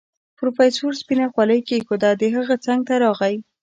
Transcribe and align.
پروفيسر 0.37 0.87
سپينه 1.01 1.25
خولۍ 1.33 1.59
کېښوده 1.67 2.09
د 2.21 2.23
هغه 2.35 2.55
څنګ 2.65 2.79
ته 2.87 2.93
راغی. 3.03 3.35